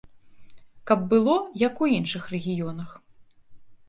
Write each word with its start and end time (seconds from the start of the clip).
Каб 0.91 1.03
было, 1.11 1.35
як 1.63 1.83
у 1.87 1.89
іншых 1.97 2.23
рэгіёнах. 2.33 2.89